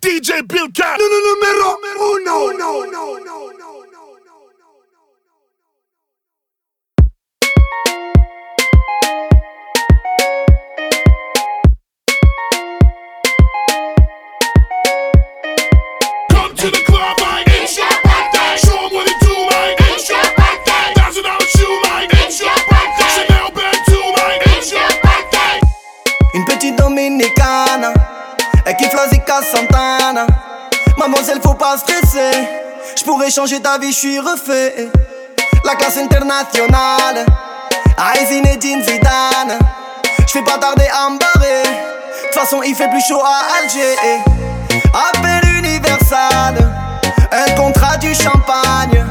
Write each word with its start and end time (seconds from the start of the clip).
DJ 0.00 0.46
Bill 0.46 0.70
Cat. 0.70 0.96
Número 1.00 1.76
uno. 1.98 2.44
uno, 2.44 2.78
uno, 2.78 3.12
uno. 3.14 3.58
Come 16.30 16.54
to 16.54 16.70
the 16.70 16.82
club, 16.86 16.97
Zika 29.10 29.40
Santana. 29.42 30.26
Mademoiselle 30.96 31.40
faut 31.42 31.54
pas 31.54 31.76
stresser. 31.76 32.30
J'pourrais 32.96 33.30
changer 33.30 33.60
ta 33.60 33.78
vie, 33.78 33.92
j'suis 33.92 34.18
refait. 34.18 34.88
La 35.64 35.74
classe 35.76 35.96
internationale. 35.98 37.26
Aïe 37.96 38.26
Zinedine 38.26 38.82
Zidane. 38.82 39.58
J'fais 40.26 40.42
pas 40.42 40.58
tarder 40.58 40.86
à 40.86 41.10
me 41.10 41.18
barrer. 41.18 41.62
De 41.62 42.26
toute 42.26 42.34
façon 42.34 42.62
il 42.62 42.74
fait 42.74 42.88
plus 42.88 43.02
chaud 43.06 43.22
à 43.24 43.62
Alger. 43.62 43.96
Appel 44.92 45.48
universal. 45.58 46.54
Un 47.32 47.50
contrat 47.52 47.96
du 47.98 48.14
champagne. 48.14 49.04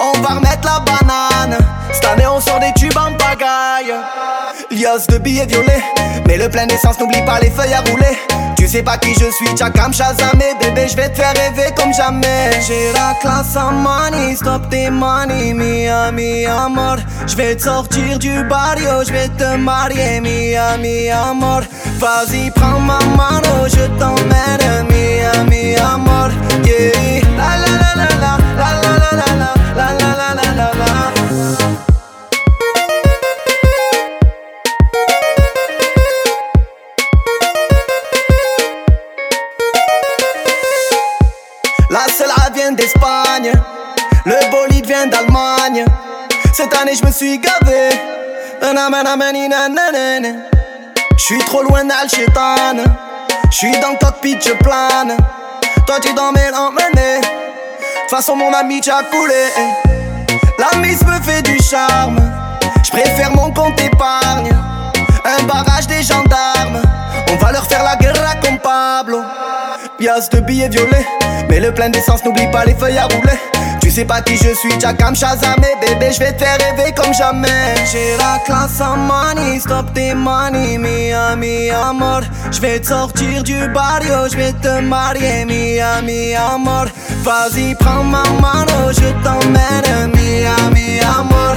On 0.00 0.18
va 0.20 0.34
remettre 0.34 0.64
la 0.64 0.80
banane. 0.80 1.58
Cette 1.92 2.04
année 2.06 2.26
on 2.26 2.40
sort 2.40 2.60
des 2.60 2.72
tubes 2.74 2.96
en 2.96 3.12
pagaille. 3.16 3.94
Lios 4.70 5.06
de 5.08 5.18
billets 5.18 5.46
violets. 5.46 5.84
Mais 6.26 6.36
le 6.36 6.48
plein 6.48 6.66
d'essence 6.66 6.98
n'oublie 6.98 7.24
pas 7.24 7.40
les 7.40 7.50
feuilles 7.50 7.74
à 7.74 7.80
rouler 7.90 8.18
Tu 8.62 8.68
sais 8.68 8.84
pas 8.84 8.96
qui 8.96 9.12
je 9.14 9.28
suis, 9.32 9.56
Chakam 9.58 9.92
Shazamé 9.92 10.54
Bébé 10.60 10.86
je 10.88 10.94
vais 10.94 11.08
te 11.08 11.16
faire 11.16 11.34
rêver 11.34 11.74
comme 11.76 11.92
jamais. 11.92 12.60
J'ai 12.64 12.92
la 12.92 13.12
classe 13.20 13.56
en 13.56 13.72
money, 13.72 14.36
stop 14.36 14.70
tes 14.70 14.88
money 14.88 15.52
Miami 15.52 16.46
amor 16.46 16.98
Je 17.26 17.34
vais 17.34 17.56
te 17.56 17.62
sortir 17.62 18.20
du 18.20 18.44
barrio, 18.44 19.02
je 19.04 19.12
vais 19.12 19.28
te 19.30 19.56
marier 19.56 20.20
Miami 20.20 21.10
amor 21.10 21.62
Vas-y 21.98 22.52
prends 22.52 22.78
ma 22.78 23.00
mano, 23.16 23.66
je 23.66 23.84
t'emmène 23.98 24.11
La 42.04 42.08
Cela 42.08 42.50
vient 42.52 42.72
d'Espagne, 42.72 43.52
le 44.24 44.50
bolide 44.50 44.86
vient 44.86 45.06
d'Allemagne. 45.06 45.84
Cette 46.52 46.74
année 46.74 46.94
je 47.00 47.06
me 47.06 47.12
suis 47.12 47.38
gavé. 47.38 47.90
J'suis 51.16 51.38
trop 51.44 51.62
loin 51.62 51.84
d'Alchétane. 51.84 52.82
J'suis 53.52 53.78
dans 53.78 53.90
le 53.90 53.98
cockpit, 53.98 54.36
je 54.44 54.52
plane. 54.64 55.16
Toi 55.86 56.00
tu 56.00 56.12
dormais 56.12 56.50
l'emmener. 56.50 57.20
De 57.20 58.10
façon 58.10 58.34
mon 58.34 58.52
ami 58.52 58.80
t'as 58.80 59.04
coulé. 59.04 59.44
La 60.58 60.76
mise 60.78 61.04
me 61.04 61.22
fait 61.22 61.42
du 61.42 61.56
charme. 61.62 62.18
J'préfère 62.82 63.30
mon 63.30 63.52
compte 63.52 63.80
épargne. 63.80 64.50
Un 65.24 65.42
barrage 65.44 65.86
des 65.86 66.02
gendarmes. 66.02 66.82
On 67.30 67.36
va 67.36 67.52
leur 67.52 67.64
faire 67.66 67.84
la 67.84 67.94
guerre. 67.94 68.21
De 70.02 70.40
billets 70.40 70.68
violets. 70.68 71.06
Mais 71.48 71.60
le 71.60 71.72
plein 71.72 71.88
d'essence, 71.88 72.24
n'oublie 72.24 72.50
pas 72.50 72.64
les 72.64 72.74
feuilles 72.74 72.98
à 72.98 73.04
rouler. 73.04 73.38
Tu 73.80 73.88
sais 73.88 74.04
pas 74.04 74.20
qui 74.20 74.36
je 74.36 74.52
suis, 74.52 74.80
Jackam 74.80 75.14
Shazamé. 75.14 75.68
Bébé, 75.80 76.10
je 76.12 76.18
vais 76.18 76.32
te 76.32 76.42
faire 76.42 76.58
rêver 76.58 76.92
comme 76.92 77.14
jamais. 77.14 77.76
J'ai 77.92 78.16
la 78.18 78.40
classe 78.44 78.80
en 78.80 78.96
money, 78.96 79.60
stop 79.60 79.94
tes 79.94 80.12
money. 80.12 80.76
Miami 80.76 81.70
amor. 81.70 82.22
Je 82.50 82.60
vais 82.60 82.80
te 82.80 82.88
sortir 82.88 83.44
du 83.44 83.68
barrio, 83.68 84.28
je 84.28 84.36
vais 84.36 84.52
te 84.54 84.80
marier. 84.80 85.44
Miami 85.44 86.34
amor. 86.34 86.86
Vas-y, 87.22 87.76
prends 87.76 88.02
ma 88.02 88.24
mano, 88.40 88.90
je 88.90 89.08
t'emmène. 89.22 90.10
Miami 90.16 90.98
amor. 90.98 91.54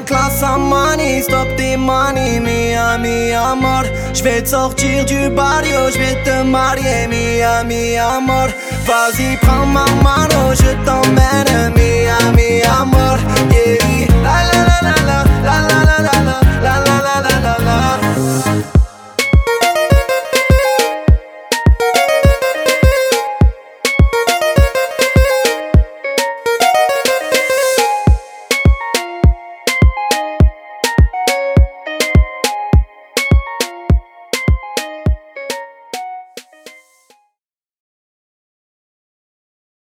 Classe 0.00 0.42
en 0.42 0.58
money, 0.58 1.22
stop 1.22 1.48
tes 1.56 1.76
money, 1.76 2.40
Miami 2.40 3.32
amor. 3.32 3.84
Je 4.14 4.22
vais 4.22 4.42
te 4.42 4.48
sortir 4.48 5.04
du 5.04 5.28
barrio, 5.30 5.90
je 5.92 5.98
vais 5.98 6.16
te 6.24 6.42
marier, 6.42 7.06
Miami 7.08 7.96
amor. 7.96 8.48
Vas-y, 8.86 9.36
prends 9.38 9.66
ma 9.66 9.86
mano, 10.02 10.54
je 10.54 10.70
t'emmène, 10.84 11.72